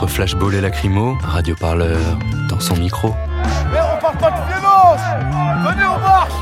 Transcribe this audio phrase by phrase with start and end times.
[0.00, 1.98] Entre flashball et lacrymo, Radio Parleur
[2.48, 3.14] dans son micro.
[3.70, 5.00] Mais on parle pas de clémence
[5.62, 6.32] Venez, on marche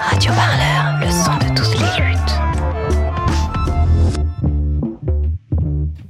[0.00, 2.34] Radio Parleur, le son de toutes les luttes.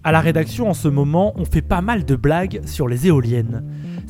[0.02, 3.62] À la rédaction, en ce moment, on fait pas mal de blagues sur les éoliennes.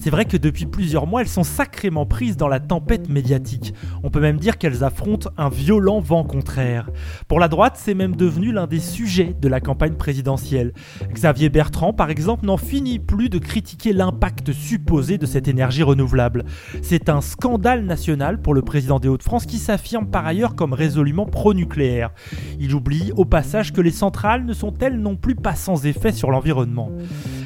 [0.04, 3.72] C'est vrai que depuis plusieurs mois, elles sont sacrément prises dans la tempête médiatique.
[4.02, 6.90] On peut même dire qu'elles affrontent un violent vent contraire.
[7.26, 10.74] Pour la droite, c'est même devenu l'un des sujets de la campagne présidentielle.
[11.10, 16.44] Xavier Bertrand, par exemple, n'en finit plus de critiquer l'impact supposé de cette énergie renouvelable.
[16.82, 21.24] C'est un scandale national pour le président des Hauts-de-France qui s'affirme par ailleurs comme résolument
[21.24, 22.10] pro-nucléaire.
[22.60, 26.12] Il oublie au passage que les centrales ne sont elles non plus pas sans effet
[26.12, 26.90] sur l'environnement.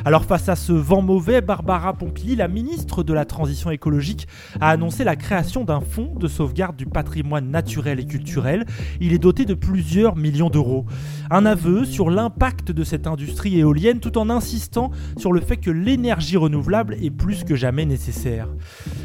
[0.05, 4.27] Alors face à ce vent mauvais, Barbara Pompili, la ministre de la Transition écologique,
[4.61, 8.67] a annoncé la création d'un fonds de sauvegarde du patrimoine naturel et culturel.
[9.01, 10.87] Il est doté de plusieurs millions d'euros.
[11.31, 15.71] Un aveu sur l'impact de cette industrie éolienne tout en insistant sur le fait que
[15.71, 18.49] l'énergie renouvelable est plus que jamais nécessaire.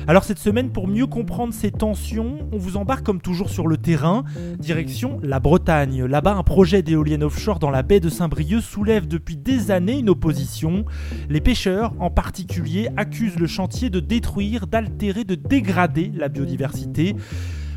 [0.06, 3.78] Alors cette semaine, pour mieux comprendre ces tensions, on vous embarque comme toujours sur le
[3.78, 4.26] terrain,
[4.60, 6.04] direction la Bretagne.
[6.04, 10.10] Là-bas, un projet d'éolienne offshore dans la baie de Saint-Brieuc soulève depuis des années une
[10.10, 10.84] opposition.
[11.30, 17.16] Les pêcheurs, en particulier, accusent le chantier de détruire, d'altérer, de dégrader la biodiversité.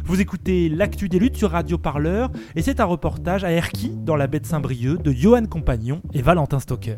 [0.04, 4.16] Vous écoutez l'actu des luttes sur Radio Parleur et c'est un reportage à Erquy, dans
[4.16, 6.96] la baie de Saint-Brieuc, de Johan Compagnon et Valentin Stocker.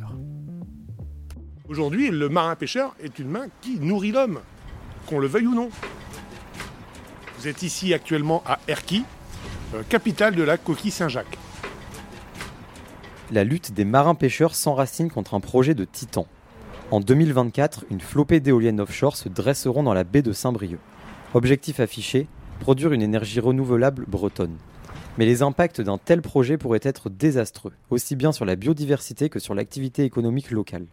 [1.68, 4.40] Aujourd'hui, le marin-pêcheur est une main qui nourrit l'homme,
[5.08, 5.70] qu'on le veuille ou non.
[7.38, 9.04] Vous êtes ici actuellement à Erquy,
[9.74, 11.38] euh, capitale de la coquille Saint-Jacques.
[13.30, 16.26] La lutte des marins-pêcheurs s'enracine contre un projet de titan.
[16.91, 20.80] En 2024, une flopée d'éoliennes offshore se dresseront dans la baie de Saint-Brieuc.
[21.34, 22.26] Objectif affiché
[22.60, 24.56] produire une énergie renouvelable bretonne.
[25.16, 29.38] Mais les impacts d'un tel projet pourraient être désastreux, aussi bien sur la biodiversité que
[29.38, 30.86] sur l'activité économique locale.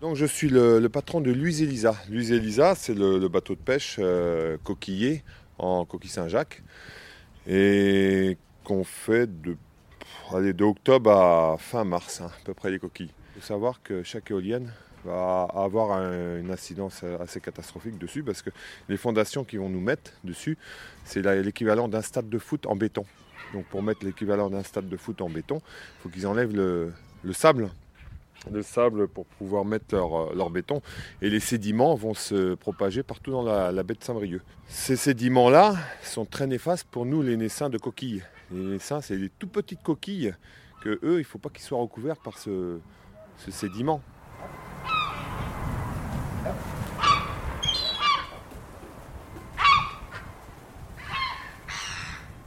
[0.00, 1.94] Donc je suis le, patron de l'Uise Elisa.
[2.08, 5.22] L'Uise Elisa, c'est le, bateau de pêche euh, coquillé
[5.58, 6.62] en coquille Saint-Jacques
[7.46, 9.56] et qu'on fait de,
[10.64, 13.10] octobre à fin mars, hein, à peu près les coquilles.
[13.36, 14.72] Il faut savoir que chaque éolienne
[15.04, 18.50] va avoir un- une incidence assez catastrophique dessus parce que
[18.88, 20.56] les fondations qu'ils vont nous mettre dessus,
[21.04, 23.04] c'est l'équivalent d'un stade de foot en béton.
[23.52, 26.92] Donc pour mettre l'équivalent d'un stade de foot en béton, il faut qu'ils enlèvent le
[27.32, 27.70] sable
[28.50, 30.80] le sable pour pouvoir mettre leur, euh, leur béton
[31.20, 34.42] et les sédiments vont se propager partout dans la, baie de Saint-Brieuc.
[34.66, 38.22] Ces sédiments-là sont très néfastes pour nous les naissins de coquilles.
[38.50, 40.34] Les naissins, c'est des tout petites coquilles
[40.80, 42.78] que eux, il ne faut pas qu'ils soient recouverts par ce,
[43.50, 44.00] sédiment.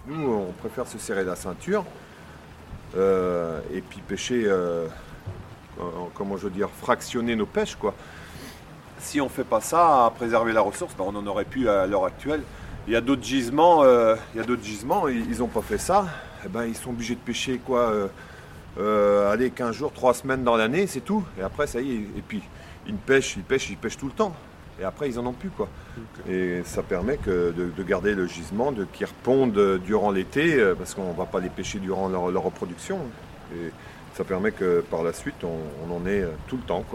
[0.05, 1.85] Nous, on préfère se serrer la ceinture
[2.95, 4.87] euh, et puis pêcher, euh,
[6.13, 7.93] comment je veux dire, fractionner nos pêches, quoi.
[8.99, 11.67] Si on ne fait pas ça, à préserver la ressource, ben, on en aurait pu
[11.67, 12.41] à l'heure actuelle.
[12.87, 15.77] Il y a d'autres gisements, euh, il y a d'autres gisements, ils n'ont pas fait
[15.77, 16.05] ça.
[16.45, 18.07] Eh ben, ils sont obligés de pêcher quoi euh,
[18.77, 21.23] euh, Allez, 15 jours, 3 semaines dans l'année, c'est tout.
[21.39, 21.99] Et après, ça y est.
[22.17, 22.41] Et puis,
[22.87, 24.33] ils pêchent, ils pêchent, ils pêchent tout le temps.
[24.81, 25.69] Et après, ils en ont plus, quoi.
[26.27, 30.93] Et ça permet que de, de garder le gisement, de qu'ils repondent durant l'été, parce
[30.93, 32.97] qu'on ne va pas les pêcher durant leur, leur reproduction.
[33.55, 33.71] Et
[34.13, 36.85] ça permet que par la suite, on, en ait euh, tout le temps.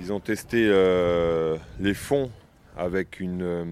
[0.00, 2.30] Ils ont testé euh, les fonds
[2.76, 3.64] avec une, euh,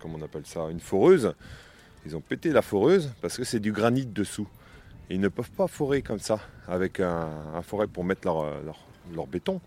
[0.00, 1.34] comment on appelle ça, une foreuse.
[2.06, 4.48] Ils ont pété la foreuse parce que c'est du granit dessous.
[5.10, 6.38] Ils ne peuvent pas forer comme ça
[6.68, 7.28] avec un,
[7.62, 9.60] forêt pour mettre leur béton.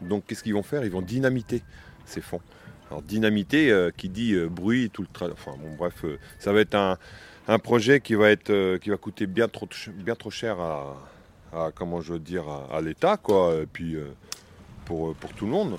[0.00, 0.84] Donc qu'est-ce qu'ils vont faire?
[0.84, 1.62] Ils vont dynamiter
[2.06, 2.40] ces fonds.
[2.90, 6.52] Alors dynamiter, euh, qui dit euh, bruit, tout le tra- Enfin bon, bref, euh, ça
[6.52, 6.98] va être un,
[7.46, 10.96] un projet qui va être, qui va coûter bien trop, bien trop cher à,
[11.74, 13.54] comment je veux dire, à, l'État, quoi.
[13.62, 13.96] Et puis
[14.84, 15.78] pour, pour tout le monde.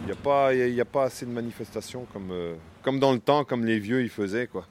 [0.00, 0.50] Il n'y a, pas-
[0.92, 2.30] pas assez de manifestations comme,
[2.82, 4.46] comme dans le temps, comme les vieux ils faisaient.
[4.46, 4.66] Quoi.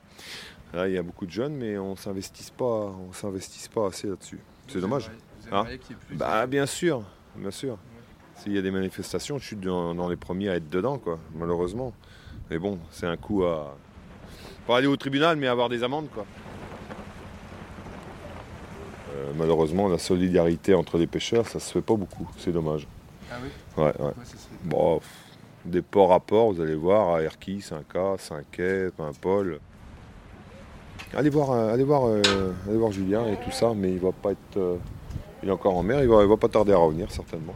[0.73, 2.91] Là, il y a beaucoup de jeunes, mais on ne s'investisse pas,
[3.87, 4.39] assez là-dessus.
[4.67, 5.11] C'est dommage.
[5.41, 7.03] Vous Hein y ait plus Bah bien sûr,
[7.35, 7.77] bien sûr.
[8.37, 11.19] S'il y a des manifestations, je suis dans, dans les premiers à être dedans, quoi,
[11.35, 11.93] malheureusement.
[12.49, 13.77] Mais bon, c'est un coup à.
[14.65, 16.25] Pas aller au tribunal, mais avoir des amendes, quoi.
[19.15, 22.27] Euh, malheureusement, la solidarité entre les pêcheurs, ça se fait pas beaucoup.
[22.37, 22.87] C'est dommage.
[23.31, 23.49] Ah oui?
[23.83, 24.13] Ouais, ouais.
[24.63, 25.07] Bon, pff,
[25.65, 29.59] des ports à port, vous allez voir, à Erquy, 5K, 5Quai, Paimpol.
[31.15, 32.21] Allez voir, euh, allez, voir, euh,
[32.67, 34.57] allez voir Julien et tout ça, mais il va pas être.
[34.57, 34.77] euh,
[35.43, 37.53] il est encore en mer, il va, va pas tarder à revenir, certainement.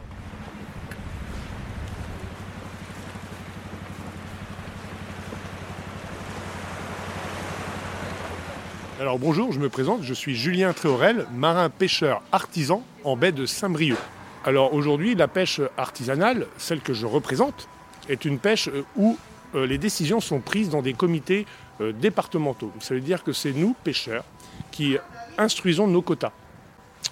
[9.00, 13.46] Alors bonjour, je me présente, je suis Julien Tréorel, marin pêcheur artisan en baie de
[13.46, 13.96] Saint-Brieuc.
[14.44, 17.68] Alors aujourd'hui, la pêche artisanale, celle que je représente,
[18.08, 19.16] est une pêche où
[19.54, 21.46] les décisions sont prises dans des comités
[21.80, 22.72] euh, départementaux.
[22.80, 24.24] Ça veut dire que c'est nous, pêcheurs,
[24.70, 24.96] qui
[25.36, 26.32] instruisons nos quotas.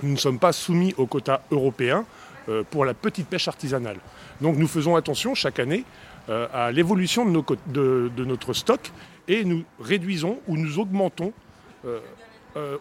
[0.03, 2.05] Nous ne sommes pas soumis aux quotas européens
[2.49, 3.99] euh, pour la petite pêche artisanale.
[4.41, 5.85] Donc nous faisons attention chaque année
[6.29, 8.93] euh, à l'évolution de, de- notre stock
[9.29, 11.33] et nous réduisons ou nous augmentons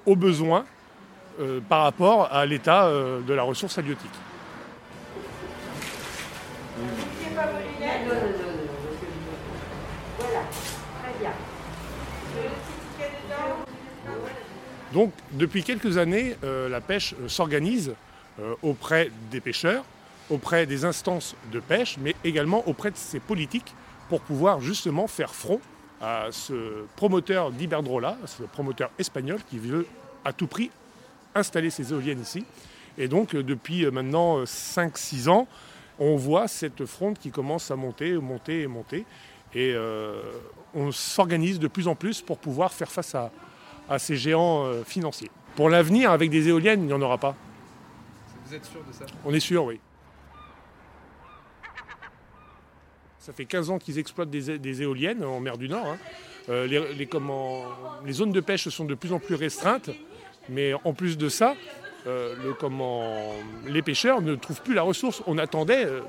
[0.05, 0.65] aux besoins
[1.69, 4.09] par rapport à l'état de la ressource halieutique.
[14.95, 17.93] Donc depuis quelques années, euh, la pêche euh, s'organise
[18.39, 19.83] euh, auprès des pêcheurs,
[20.29, 23.73] auprès des instances de pêche, mais également auprès de ces politiques
[24.07, 25.59] pour pouvoir justement faire front
[25.99, 29.85] à ce promoteur d'Iberdrola, ce promoteur espagnol qui veut
[30.23, 30.71] à tout prix
[31.35, 32.45] installer ses éoliennes ici.
[32.97, 35.45] Et donc depuis maintenant 5-6 ans,
[35.99, 39.03] on voit cette fronde qui commence à monter, monter et monter.
[39.53, 39.75] Et
[40.73, 43.31] on s'organise de plus en plus pour pouvoir faire face à,
[43.89, 45.29] à ces géants euh, financiers.
[45.55, 47.35] Pour l'avenir, avec des éoliennes, il n'y en aura pas.
[48.45, 49.05] Vous êtes sûr de ça?
[49.25, 49.79] On est sûr, oui.
[53.19, 55.87] Ça fait 15 ans qu'ils exploitent des, éoliennes en mer du Nord.
[55.87, 55.97] hein.
[56.49, 57.65] Euh, les, les- comment-
[58.05, 59.89] les zones de pêche sont de plus en plus restreintes.
[60.47, 61.55] Mais en plus de ça,
[62.05, 63.31] euh, le, comment,
[63.65, 65.23] les pêcheurs ne trouvent plus la ressource.
[65.25, 66.01] On attendait euh,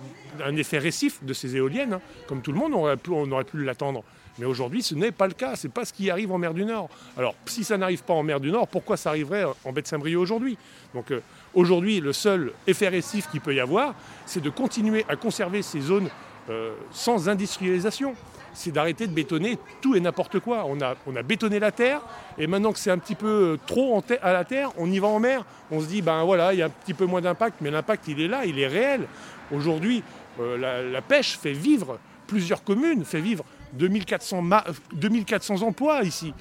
[0.44, 1.94] un effet récif de ces éoliennes.
[1.94, 2.00] hein.
[2.26, 4.04] Comme tout le monde, on aurait pu, on aurait pu l'attendre.
[4.38, 5.56] Mais aujourd'hui, ce n'est pas le cas.
[5.56, 6.88] Ce n'est pas ce qui arrive en mer du Nord.
[7.16, 9.86] Alors, si ça n'arrive pas en mer du Nord, pourquoi ça arriverait en baie de
[9.86, 10.58] Saint-Brieuc aujourd'hui?
[10.94, 11.20] Donc, euh,
[11.54, 13.94] aujourd'hui, le seul effet récif qu'il peut y avoir,
[14.26, 16.08] c'est de continuer à conserver ces zones
[16.50, 18.14] euh, sans industrialisation.
[18.52, 20.64] C'est d'arrêter de bétonner tout et n'importe quoi.
[20.66, 22.00] On a, on a bétonné la terre,
[22.38, 25.08] et maintenant que c'est un petit peu euh, trop à la terre, on y va
[25.08, 25.44] en mer.
[25.70, 28.08] On se dit, ben voilà, il y a un petit peu moins d'impact, mais l'impact,
[28.08, 29.06] il est là, il est réel.
[29.52, 30.02] Aujourd'hui,
[30.38, 36.32] la pêche fait vivre plusieurs communes, fait vivre 2400, ma- 2400 emplois ici.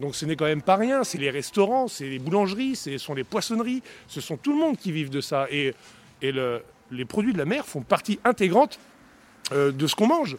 [0.00, 3.14] Donc ce n'est quand même pas rien, c'est les restaurants, c'est les boulangeries, ce sont
[3.14, 5.46] les poissonneries, ce sont tout le monde qui vivent de ça.
[5.50, 5.74] Et,
[6.20, 8.78] et le- les produits de la mer font partie intégrante
[9.52, 10.36] euh, de ce qu'on mange.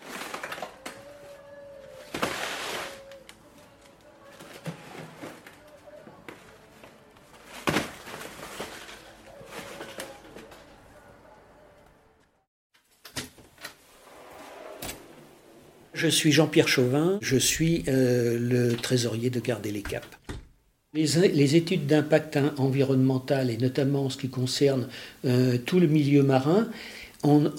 [16.03, 20.05] Je suis Jean-Pierre Chauvin, je suis euh, le trésorier de Garder les Caps.
[20.93, 24.89] Les, études d'impact hein, environnemental, et notamment en ce qui concerne
[25.23, 26.67] euh, tout le milieu marin,
[27.23, 27.49] ont,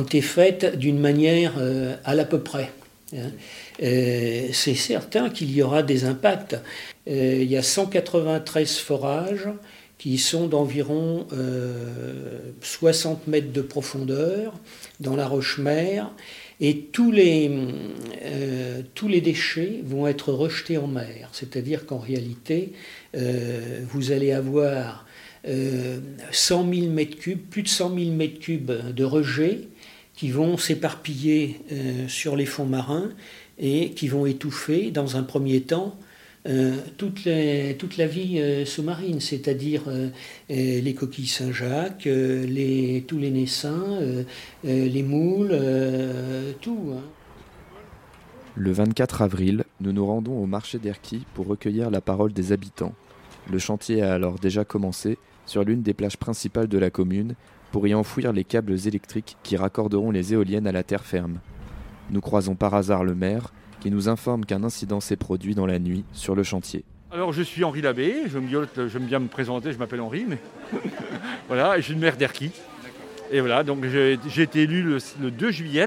[0.00, 2.70] été faites d'une manière euh, à l'à peu près.
[3.16, 3.32] hein.
[3.80, 6.54] C'est certain qu'il y aura des impacts.
[7.08, 9.48] Il y a 193 forages
[9.98, 14.54] qui sont d'environ euh, 60 mètres de profondeur
[15.00, 16.10] dans la roche-mer
[16.60, 17.50] et tous les,
[18.22, 21.28] euh, tous les déchets vont être rejetés en mer.
[21.32, 22.72] C'est-à-dire qu'en réalité,
[23.16, 25.06] euh, vous allez avoir
[25.46, 26.00] euh,
[26.32, 29.60] 100 000 mètres cubes, plus de 100 000 mètres cubes de rejets
[30.14, 33.10] qui vont s'éparpiller euh, sur les fonds marins
[33.58, 36.07] et qui vont étouffer dans un premier temps euh,
[36.96, 40.08] toute, les- toute la vie euh, sous-marine, c'est-à-dire euh,
[40.50, 44.22] euh, les coquilles Saint-Jacques, euh, les, tous les naissins, euh,
[44.64, 46.92] euh, les moules, euh, tout.
[46.96, 47.02] hein.
[48.56, 52.94] Le 24 avril, nous nous rendons au marché d'Erquy pour recueillir la parole des habitants.
[53.50, 57.34] Le chantier a alors déjà commencé sur l'une des plages principales de la commune
[57.70, 61.38] pour y enfouir les câbles électriques qui raccorderont les éoliennes à la terre ferme.
[62.10, 65.78] Nous croisons par hasard le maire qui nous informe qu'un incident s'est produit dans la
[65.78, 66.84] nuit sur le chantier.
[67.10, 70.26] Alors je suis Henri Labbé, je me gueule- j'aime bien me présenter, je m'appelle Henri,
[70.28, 70.38] mais
[71.48, 72.50] voilà, et je suis le maire d'Erquy.
[73.30, 75.86] Et voilà, donc j'ai été élu le, le 2 juillet,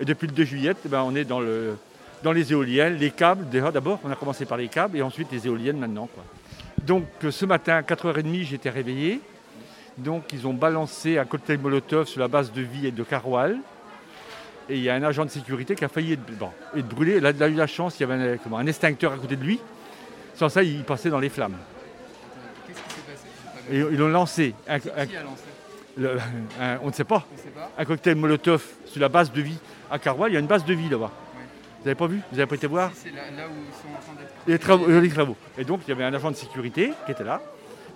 [0.00, 1.76] et depuis le 2 juillet, eh ben, on est dans, le,
[2.22, 5.28] dans les éoliennes, les câbles, déjà d'abord, on a commencé par les câbles, et ensuite
[5.32, 6.08] les éoliennes maintenant.
[6.12, 6.24] Quoi.
[6.86, 9.20] Donc ce matin, à 4h30, j'étais réveillé.
[9.96, 13.58] Donc ils ont balancé un cocktail Molotov sur la base de vie et de Carwal.
[14.68, 17.18] Et il y a un agent de sécurité qui a failli être, bon, être brûlé.
[17.18, 19.60] Il a eu la chance, il y avait un, un, extincteur à côté de lui.
[20.34, 21.56] Sans ça, il passait dans les flammes.
[22.66, 23.76] Qu'est-ce qui s'est passé?
[23.76, 24.54] Et ils l'ont lancé.
[24.66, 25.42] Un, Qui un- a lancé?
[25.96, 26.18] Le-
[26.82, 27.24] on ne sait pas.
[27.32, 27.70] On sait pas.
[27.78, 29.58] Un cocktail Molotov sur la base de vie.
[29.90, 31.12] À Carwal, il y a une base de vie là-bas.
[31.78, 32.20] Vous n'avez pas vu?
[32.32, 32.90] Vous n'avez pas été voir?
[32.94, 34.32] Si, c'est là, là où ils sont en train d'être.
[34.46, 35.36] les travaux, euh, les travaux.
[35.58, 37.42] Et donc, il y avait un agent de sécurité qui était là.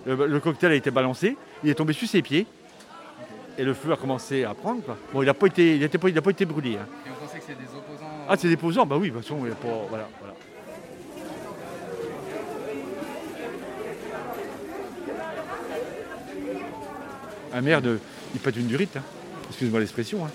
[0.05, 1.35] Le, le cocktail a été balancé.
[1.63, 2.45] Il est tombé sur ses pieds.
[3.59, 4.81] Et le feu a commencé à prendre.
[4.83, 4.95] quoi.
[5.13, 6.77] Bon, il n'a pas, été- il pas, il n'a pas été brûlé.
[6.77, 6.87] hein.
[7.05, 8.07] Et on pensait que c'est des opposants.
[8.29, 10.33] Ah, c'est des posants Bah oui, de toute façon, il a pas- voilà, voilà.
[17.53, 17.99] Un maire, de,
[18.33, 18.95] il pète une durite.
[18.97, 19.03] hein.
[19.49, 20.25] Excuse-moi l'expression.
[20.25, 20.29] hein.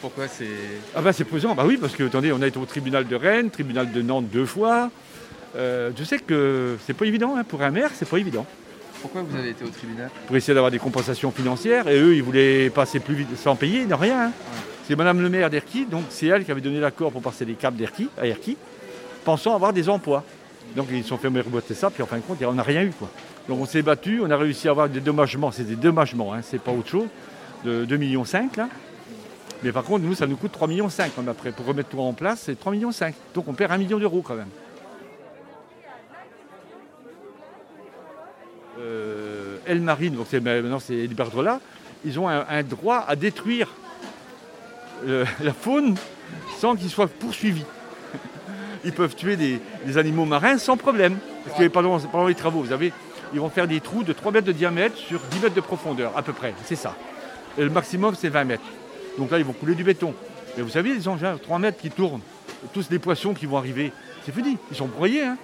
[0.00, 0.46] Pourquoi c'est.
[0.94, 3.16] Ah bah c'est pesant, bah oui, parce que attendez, on a été au tribunal de
[3.16, 4.90] Rennes, tribunal de Nantes deux fois.
[5.56, 8.44] Euh, je sais que c'est pas évident, hein, pour un maire, c'est pas évident.
[9.04, 12.22] Pourquoi vous avez été au tribunal Pour essayer d'avoir des compensations financières, et eux, ils
[12.22, 14.28] voulaient passer plus vite sans payer, non rien.
[14.28, 14.32] hein.
[14.88, 17.52] C'est Madame le maire d'Erquy, donc c'est elle qui avait donné l'accord pour passer les
[17.52, 18.56] câbles d'Erquy, à Erquy,
[19.22, 20.24] pensant avoir des emplois.
[20.74, 22.82] Donc ils se sont fait reboîter ça, puis en fin de compte, on n'a rien
[22.82, 22.92] eu.
[22.98, 23.10] Quoi.
[23.46, 26.40] Donc on s'est battu, on a réussi à avoir des dommagements, c'est des dommagements, hein,
[26.42, 27.08] c'est pas autre chose,
[27.62, 28.24] de 2,5 millions
[28.56, 28.70] là.
[29.62, 31.52] Mais par contre, nous, ça nous coûte 3,5 millions quand après.
[31.52, 32.90] Pour remettre tout en place, c'est 3,5 millions.
[33.34, 34.48] Donc on perd 1 million d'euros quand même.
[39.66, 41.60] El Marine, donc c'est, maintenant c'est Iberdrola,
[42.04, 43.68] ils ont un, droit à détruire
[45.06, 45.96] la faune
[46.58, 47.64] sans qu'ils soient poursuivis.
[48.84, 51.18] Ils peuvent tuer des, animaux marins sans problème.
[51.44, 52.92] Parce que pendant, les travaux, vous savez,
[53.32, 56.16] ils vont faire des trous de 3 mètres de diamètre sur 10 mètres de profondeur,
[56.16, 56.54] à peu près.
[56.64, 56.94] C'est ça.
[57.58, 58.64] Et le maximum, c'est 20 mètres.
[59.18, 60.14] Donc là, ils vont couler du béton.
[60.56, 62.20] Mais vous savez, les engins, 3 mètres qui tournent,
[62.72, 63.92] tous les poissons qui vont arriver,
[64.24, 64.56] c'est fini.
[64.70, 65.24] Ils sont broyés.
[65.24, 65.36] Hein.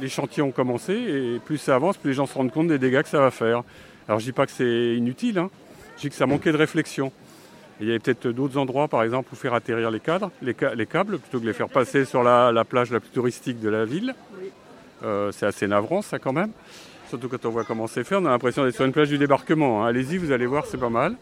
[0.00, 2.78] Les chantiers ont commencé et plus ça avance, plus les gens se rendent compte des
[2.78, 3.62] dégâts que ça va faire.
[4.08, 5.50] Alors je dis pas que c'est inutile, hein.
[5.96, 7.12] je dis que ça manquait de réflexion.
[7.80, 10.30] Il y avait peut-être d'autres endroits, par exemple, où faire atterrir les câbles,
[11.18, 13.84] plutôt que de les faire passer sur la, la plage la plus touristique de la
[13.84, 14.14] ville.
[15.04, 16.52] Euh, c'est assez navrant ça quand même.
[17.10, 19.18] Surtout quand on voit comment c'est fait, on a l'impression d'être sur une plage du
[19.18, 19.84] débarquement.
[19.84, 19.88] hein.
[19.88, 21.16] Allez-y, vous allez voir, c'est pas mal.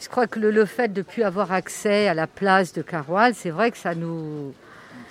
[0.00, 2.80] Je crois que le, le fait de ne plus avoir accès à la place de
[2.80, 4.54] Carroil, c'est vrai que ça nous.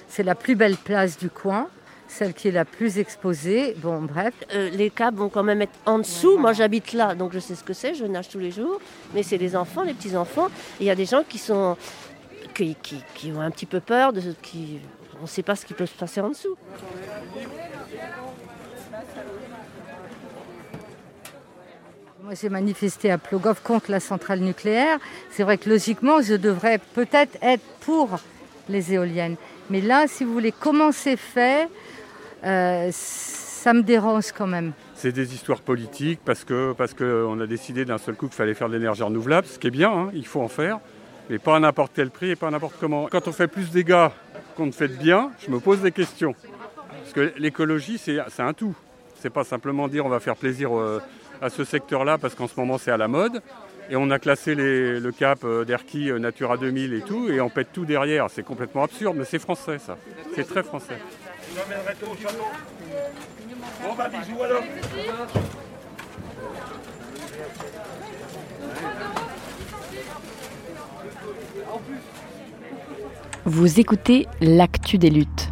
[0.08, 1.68] C'est la plus belle place du coin,
[2.08, 3.76] celle qui est la plus exposée.
[3.78, 4.34] Bon, bref.
[4.54, 6.38] Euh, les câbles vont quand même être en dessous.
[6.38, 7.94] Moi, j'habite là, donc je sais ce que c'est.
[7.96, 8.80] Je nage tous les jours.
[9.14, 10.48] Mais c'est les enfants, les petits-enfants.
[10.80, 11.78] Et Il y a des gens qui sont.
[12.54, 14.14] qui, qui- qui ont un petit peu peur.
[14.14, 14.80] De, qui,
[15.20, 16.56] on ne sait pas ce qui peut se passer en dessous.
[22.24, 24.98] Moi, j'ai manifesté à Plogoff contre la centrale nucléaire.
[25.32, 28.10] C'est vrai que logiquement, je devrais peut-être être pour
[28.70, 29.36] les éoliennes.
[29.70, 31.70] Mais là, si vous voulez, comment c'est fait,
[32.44, 34.74] euh, ça me dérange quand même.
[34.96, 38.54] C'est des histoires politiques parce que parce qu'on a décidé d'un seul coup qu'il fallait
[38.54, 40.80] faire de l'énergie renouvelable, ce qui est bien, hein, il faut en faire,
[41.30, 43.08] mais pas à n'importe quel prix et pas à n'importe comment.
[43.12, 44.08] Quand on fait plus de dégâts
[44.56, 46.34] qu'on ne fait de bien, je me pose des questions.
[46.90, 48.76] Parce que l'écologie, c'est un tout.
[49.20, 51.02] C'est pas simplement dire on va faire plaisir euh,
[51.42, 53.42] à ce secteur-là parce qu'en ce moment c'est à la mode.
[53.90, 57.40] Et on a classé les- le cap euh, d'Erquy euh, Natura 2000 et tout, et
[57.40, 58.28] on pète tout derrière.
[58.30, 59.98] C'est complètement absurde, mais c'est français ça.
[60.36, 60.98] C'est très français.
[63.84, 64.64] Bon bah bisous alors.
[73.46, 75.50] Vous écoutez l'actu des luttes.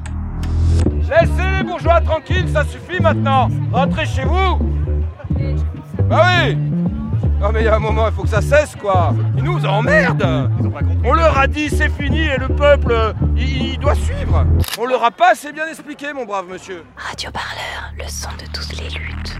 [1.09, 3.49] Laissez les bourgeois tranquilles, ça suffit maintenant.
[3.71, 4.59] Rentrez chez vous.
[6.09, 6.57] Bah oui.
[7.39, 9.13] Non mais il y a un moment, il faut que ça cesse quoi.
[9.37, 10.49] Ils nous emmerdent.
[11.03, 14.45] On leur a dit c'est fini et le peuple, euh, il, il doit suivre.
[14.79, 16.83] On leur a pas assez bien expliqué, mon brave monsieur.
[16.97, 19.37] Radio Parleur, le son de toutes les luttes.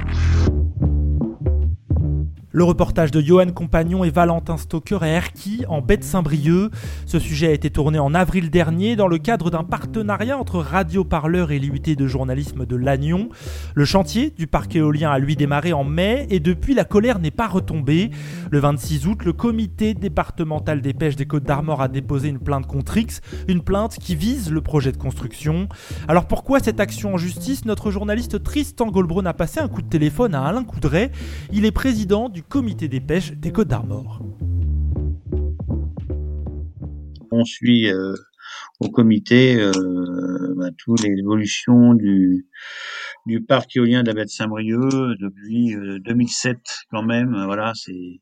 [2.56, 6.72] Le reportage de Johan Compagnon et Valentin Stoker à Erquy, en baie de Saint-Brieuc.
[7.06, 11.04] Ce sujet a été tourné en avril dernier dans le cadre d'un partenariat entre Radio
[11.04, 13.28] Parleur et l'IUT de journalisme de Lannion.
[13.74, 17.30] Le chantier du parc éolien a lui démarré en mai et depuis la colère n'est
[17.30, 18.10] pas retombée.
[18.52, 22.68] Le 26 août, le comité départemental des pêches des Côtes d'Armor a déposé une plainte
[22.68, 23.20] contre X,
[23.50, 25.68] une plainte qui vise le projet de construction.
[26.08, 27.66] Alors pourquoi cette action en justice?
[27.66, 31.12] Notre journaliste Tristan Goldbrun a passé un coup de téléphone à Alain Coudray.
[31.52, 34.22] Il est président du comité des pêches des Côtes d'Armor.
[37.32, 38.14] On suit euh,
[38.80, 39.72] au comité euh,
[40.56, 42.48] bah, toutes les évolutions du,
[43.26, 46.60] du parc éolien de la baie de Saint-Brieuc depuis euh, 2007
[46.92, 47.32] quand même.
[47.46, 48.22] Voilà, c'est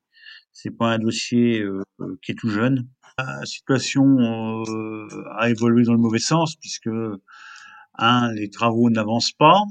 [0.51, 1.83] C'est pas un dossier euh,
[2.21, 2.87] qui est tout jeune.
[3.17, 6.89] La situation euh, a évolué dans le mauvais sens puisque
[7.95, 9.61] un, les travaux n'avancent pas.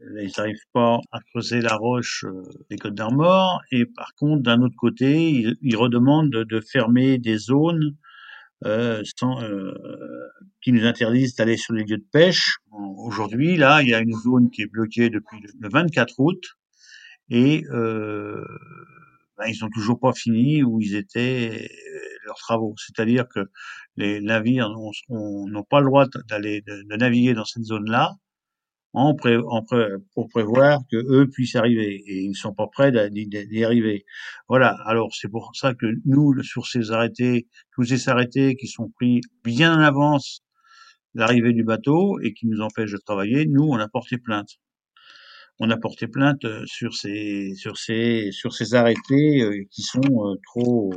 [0.00, 3.60] Ils n'arrivent pas à creuser la roche euh, des Côtes d'Armor.
[3.70, 7.96] Et par contre, d'un autre côté, ils, redemandent de, de fermer des zones
[8.64, 9.72] euh, sans, euh,
[10.60, 12.58] qui nous interdisent d'aller sur les lieux de pêche.
[12.70, 16.42] Aujourd'hui, là, il y a une zone qui est bloquée depuis le 24 août
[17.30, 18.44] et euh,
[19.38, 22.74] ben, ils n'ont toujours pas fini où ils étaient euh, leurs travaux.
[22.76, 23.48] C'est-à-dire que
[23.96, 28.16] les navires n'ont pas le droit d'aller de, de, naviguer dans cette zone-là
[28.92, 32.66] en pré, en pré, pour prévoir que eux puissent arriver et ils ne sont pas
[32.66, 34.04] prêts d'y arriver.
[34.48, 34.76] Voilà.
[34.86, 39.20] Alors c'est pour ça que nous, sur ces arrêtés, tous ces arrêtés qui sont pris
[39.44, 40.42] bien en avance
[41.14, 44.58] l'arrivée du bateau et qui nous empêchent de travailler, nous on a porté plainte.
[45.58, 50.00] On a porté plainte euh, sur ces sur ces sur ces arrêtés euh, qui sont
[50.00, 50.92] euh, trop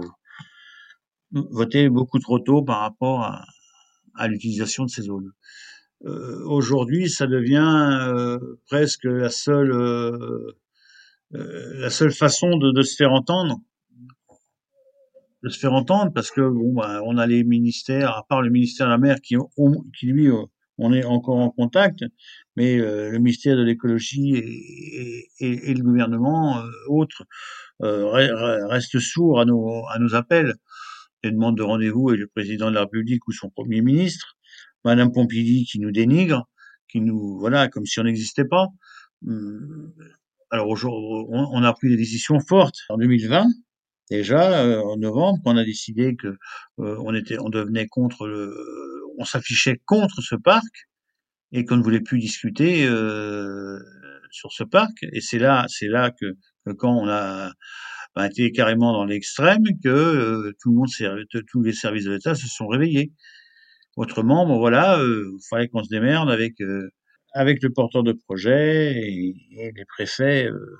[1.31, 3.45] votés beaucoup trop tôt par rapport à,
[4.15, 5.31] à l'utilisation de ces zones.
[6.05, 10.55] Euh, aujourd'hui, ça devient euh, presque la seule euh,
[11.31, 13.57] la seule façon de, de, se faire entendre,
[15.41, 18.51] de se faire entendre, parce que bon, bah, on a les ministères, à part le
[18.51, 19.35] ministère de la mer qui,
[19.97, 20.29] qui lui,
[20.77, 22.03] on est encore en contact,
[22.55, 27.23] mais le ministère de l'écologie et, et, et, le gouvernement euh, autres
[27.81, 28.09] euh,
[28.67, 30.55] restent sourds à nos, à nos appels.
[31.23, 34.35] Les demandes de rendez-vous avec le président de la République ou son premier ministre.
[34.85, 36.47] Madame Pompili qui nous dénigre,
[36.89, 38.67] qui nous voilà comme si on n'existait pas.
[39.25, 39.93] Hum,
[40.51, 43.47] alors aujourd'hui, on a pris des décisions fortes en 2020.
[44.11, 46.27] Déjà euh, en novembre, on a décidé que
[46.79, 48.53] euh, on était, on devenait contre le,
[49.17, 50.87] on s'affichait contre ce parc
[51.51, 53.79] et qu'on ne voulait plus discuter euh,
[54.31, 55.03] sur ce parc.
[55.13, 56.35] Et c'est là, c'est là que,
[56.65, 57.51] que, quand on a
[58.15, 60.89] bah, été carrément dans l'extrême, que euh, tout le monde,
[61.47, 63.11] tous les services de l'État se sont réveillés.
[63.95, 66.89] Autrement, bon voilà, il euh, fallait qu'on se démerde avec euh,
[67.33, 70.77] avec le porteur de projet et, et les préfets euh,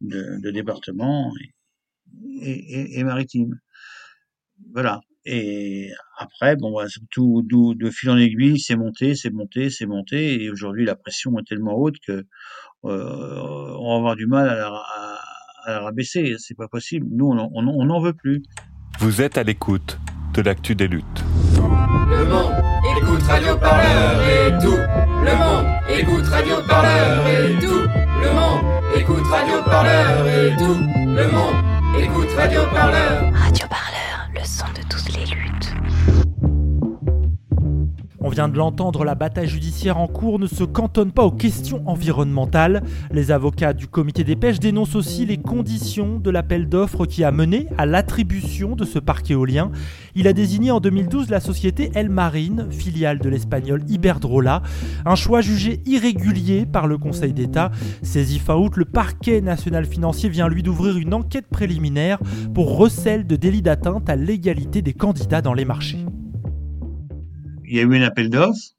[0.00, 1.32] de, de, département
[2.40, 3.58] et, et, et, maritime.
[4.72, 5.00] Voilà.
[5.24, 10.44] Et après, bon, voilà, tout, de fil en aiguille, c'est monté, c'est monté, c'est monté,
[10.44, 12.24] et aujourd'hui la pression est tellement haute que
[12.82, 15.18] on va avoir du mal à la, à,
[15.64, 16.36] à la rabaisser.
[16.38, 17.06] C'est pas possible.
[17.10, 18.42] Nous, on n'en veut plus.
[19.00, 19.98] Vous êtes à l'écoute
[20.34, 21.24] de l'actu des luttes.
[22.08, 22.52] Le monde
[22.96, 24.78] écoute Radio Parleur et tout.
[25.24, 27.82] Le monde écoute Radio Parleur et tout.
[28.22, 28.64] Le monde
[28.96, 30.78] écoute Radio Parleur et tout.
[30.94, 31.56] Le monde
[31.98, 33.32] écoute Radio Parleur.
[38.36, 42.82] Vient de l'entendre, la bataille judiciaire en cours ne se cantonne pas aux questions environnementales.
[43.10, 47.30] Les avocats du comité des pêches dénoncent aussi les conditions de l'appel d'offres qui a
[47.30, 49.70] mené à l'attribution de ce parc éolien.
[50.14, 54.60] Il a désigné en 2012 la société El Marine, filiale de l'espagnol Iberdrola,
[55.06, 57.70] un choix jugé irrégulier par le Conseil d'État.
[58.02, 62.18] Saisi fin août, le parquet national financier vient lui d'ouvrir une enquête préliminaire
[62.52, 66.04] pour recel de délits d'atteinte à l'égalité des candidats dans les marchés
[67.66, 68.74] il y a eu un appel d'offres.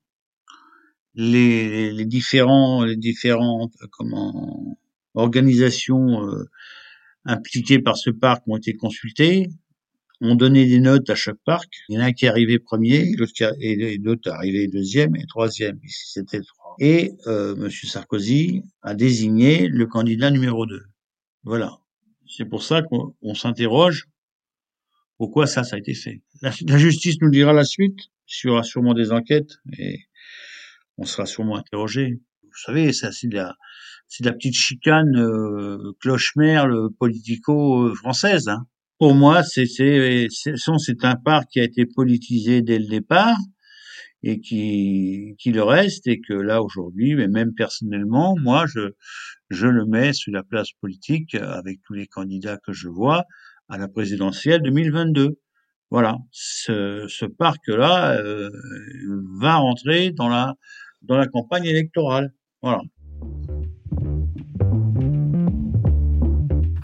[1.15, 4.78] Les, les, différents, les différentes comment,
[5.15, 6.45] organisations euh,
[7.26, 9.50] impliquées par ce parc ont été consultées,
[10.21, 11.73] ont donné des notes à chaque parc.
[11.89, 15.26] Il y en a un qui est arrivé premier, l'autre et l'autre arrivé deuxième et
[15.28, 16.76] troisième, c'était trois.
[16.80, 20.86] Et euh, Monsieur Sarkozy a désigné le candidat numéro deux.
[21.43, 21.80] Voilà.
[22.28, 24.08] C'est pour ça qu'on s'interroge
[25.17, 26.21] pourquoi ça, ça a été fait?
[26.41, 27.97] La justice nous dira la suite?
[28.27, 29.99] Il y aura sûrement des enquêtes et
[30.97, 32.19] on sera sûrement interrogé.
[32.43, 33.55] Vous savez, ça c'est de la,
[34.07, 38.47] c'est de la petite chicane euh, cloche-merle politico-française.
[38.47, 38.65] Hein.
[38.99, 43.37] Pour moi, c'est c'est c'est un parc qui a été politisé dès le départ
[44.23, 48.95] et qui qui le reste et que là aujourd'hui, mais même personnellement, moi je
[49.49, 53.23] je le mets sur la place politique avec tous les candidats que je vois
[53.69, 55.37] à la présidentielle 2022
[55.91, 58.50] voilà, ce, parc-là euh,
[59.39, 60.56] va rentrer dans la
[61.04, 62.34] dans la campagne électorale.
[62.62, 62.82] Voilà.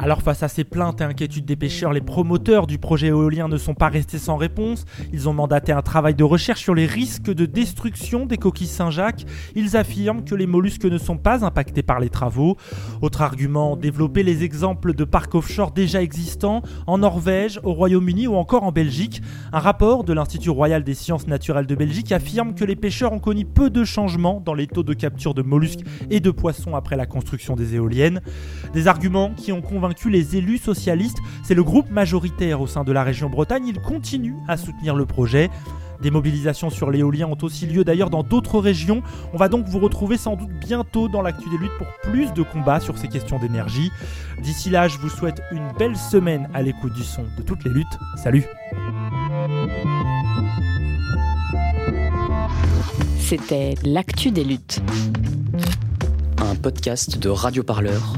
[0.04, 3.56] Alors face à ces plaintes et inquiétudes des pêcheurs, les promoteurs du projet éolien ne
[3.56, 4.84] sont pas restés sans réponse.
[5.14, 9.26] Ils ont mandaté un travail de recherche sur les risques de destruction des coquilles Saint-Jacques.
[9.56, 12.58] Ils affirment que les mollusques ne sont pas impactés par les travaux.
[13.02, 18.36] Autre argument, développer les exemples de parcs offshore déjà existants en Norvège, au Royaume-Uni ou
[18.36, 19.22] encore en Belgique.
[19.54, 23.20] Un rapport de l'Institut royal des sciences naturelles de Belgique affirme que les pêcheurs ont
[23.20, 26.98] connu peu de changements dans les taux de capture de mollusques et de poissons après
[26.98, 28.20] la construction des éoliennes.
[28.74, 31.20] Des arguments qui ont convaincu convaincu les élus socialistes.
[31.44, 33.68] C'est le groupe majoritaire au sein de la région Bretagne.
[33.68, 35.50] Il continue à soutenir le projet.
[36.02, 39.04] Des mobilisations sur l'éolien ont aussi lieu d'ailleurs dans d'autres régions.
[39.34, 42.42] On va donc vous retrouver sans doute bientôt dans l'actu des luttes pour plus de
[42.42, 43.92] combats sur ces questions d'énergie.
[44.42, 47.72] D'ici là, je vous souhaite une belle semaine à l'écoute du son de toutes les
[47.72, 47.86] luttes.
[48.18, 48.46] Salut
[53.20, 54.82] C'était l'actu des luttes.
[56.40, 58.18] Un podcast de Radio Parleur.